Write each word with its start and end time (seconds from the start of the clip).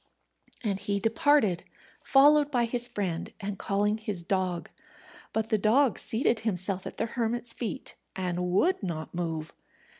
And 0.63 0.79
he 0.79 0.99
departed, 0.99 1.63
followed 2.03 2.49
by 2.49 2.65
his 2.65 2.87
friend, 2.87 3.31
and 3.39 3.59
calling 3.59 3.99
his 3.99 4.23
dog. 4.23 4.67
But 5.31 5.49
the 5.49 5.59
dog 5.59 5.99
seated 5.99 6.39
himself 6.39 6.87
at 6.87 6.97
the 6.97 7.05
hermit's 7.05 7.53
feet, 7.53 7.93
and 8.15 8.49
would 8.49 8.81
not 8.81 9.13
move. 9.13 9.53